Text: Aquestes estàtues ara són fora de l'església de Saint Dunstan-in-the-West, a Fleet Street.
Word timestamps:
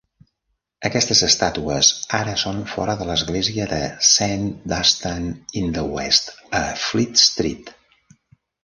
Aquestes 0.87 1.19
estàtues 1.27 1.89
ara 2.21 2.33
són 2.45 2.63
fora 2.71 2.95
de 3.03 3.07
l'església 3.11 3.69
de 3.75 3.81
Saint 4.15 4.49
Dunstan-in-the-West, 4.73 6.35
a 6.63 6.65
Fleet 6.89 7.25
Street. 7.31 7.73